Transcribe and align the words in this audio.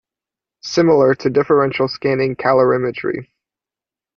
Similar 0.63 1.13
to 1.13 1.29
differential 1.29 1.87
scanning 1.87 2.35
calorimetry. 2.35 3.27